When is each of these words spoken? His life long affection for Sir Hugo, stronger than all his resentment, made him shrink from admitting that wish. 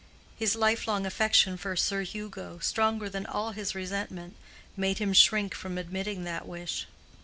His 0.35 0.55
life 0.55 0.87
long 0.87 1.05
affection 1.05 1.57
for 1.57 1.75
Sir 1.75 2.01
Hugo, 2.01 2.57
stronger 2.57 3.07
than 3.07 3.27
all 3.27 3.51
his 3.51 3.75
resentment, 3.75 4.35
made 4.75 4.97
him 4.97 5.13
shrink 5.13 5.53
from 5.53 5.77
admitting 5.77 6.23
that 6.23 6.47
wish. 6.47 6.87